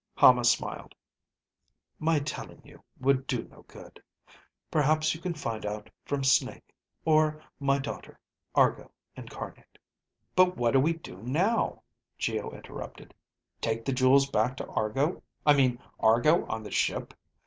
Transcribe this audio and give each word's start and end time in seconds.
Hama 0.15 0.43
smiled. 0.45 0.95
"My 1.99 2.17
telling 2.17 2.63
you 2.65 2.81
would 2.99 3.27
do 3.27 3.43
no 3.49 3.61
good. 3.67 4.01
Perhaps 4.71 5.13
you 5.13 5.21
can 5.21 5.35
find 5.35 5.63
out 5.63 5.91
from 6.05 6.23
Snake, 6.23 6.73
or 7.05 7.43
my 7.59 7.77
daughter, 7.77 8.19
Argo 8.55 8.89
Incarnate." 9.15 9.77
"But 10.35 10.57
what 10.57 10.71
do 10.71 10.79
we 10.79 10.93
do 10.93 11.17
now?" 11.21 11.83
Geo 12.17 12.49
interrupted. 12.49 13.13
"Take 13.61 13.85
the 13.85 13.93
jewels 13.93 14.27
back 14.27 14.57
to 14.57 14.67
Argo, 14.69 15.21
I 15.45 15.53
mean 15.53 15.77
Argo 15.99 16.47
on 16.47 16.63
the 16.63 16.71
ship? 16.71 17.13